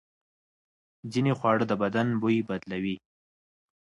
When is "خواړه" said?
1.39-1.65